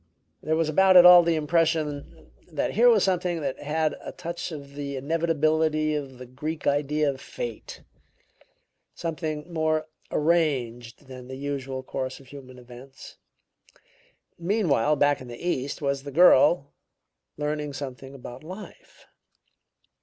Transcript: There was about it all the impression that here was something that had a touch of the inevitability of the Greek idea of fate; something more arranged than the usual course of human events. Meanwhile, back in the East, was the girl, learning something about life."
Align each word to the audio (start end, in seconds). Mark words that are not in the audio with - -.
There 0.41 0.55
was 0.55 0.67
about 0.67 0.97
it 0.97 1.05
all 1.05 1.21
the 1.21 1.35
impression 1.35 2.27
that 2.51 2.71
here 2.71 2.89
was 2.89 3.03
something 3.03 3.41
that 3.41 3.59
had 3.59 3.93
a 4.03 4.11
touch 4.11 4.51
of 4.51 4.73
the 4.73 4.95
inevitability 4.95 5.93
of 5.93 6.17
the 6.17 6.25
Greek 6.25 6.65
idea 6.65 7.07
of 7.07 7.21
fate; 7.21 7.83
something 8.95 9.53
more 9.53 9.87
arranged 10.09 11.05
than 11.05 11.27
the 11.27 11.35
usual 11.37 11.83
course 11.83 12.19
of 12.19 12.29
human 12.29 12.57
events. 12.57 13.17
Meanwhile, 14.39 14.95
back 14.95 15.21
in 15.21 15.27
the 15.27 15.37
East, 15.37 15.83
was 15.83 16.01
the 16.01 16.11
girl, 16.11 16.73
learning 17.37 17.73
something 17.73 18.15
about 18.15 18.43
life." 18.43 19.05